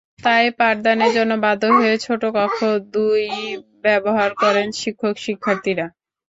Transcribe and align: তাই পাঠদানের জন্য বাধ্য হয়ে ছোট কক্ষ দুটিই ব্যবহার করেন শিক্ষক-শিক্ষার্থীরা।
তাই 0.19 0.45
পাঠদানের 0.59 1.11
জন্য 1.13 1.31
বাধ্য 1.45 1.63
হয়ে 1.77 1.95
ছোট 2.05 2.21
কক্ষ 2.35 2.59
দুটিই 2.93 3.45
ব্যবহার 3.83 4.29
করেন 4.41 4.67
শিক্ষক-শিক্ষার্থীরা। 4.79 5.85